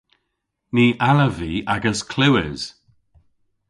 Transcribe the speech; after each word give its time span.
Ny 0.75 0.87
allav 1.09 1.33
vy 1.39 1.53
agas 1.73 1.99
klewes. 2.11 2.61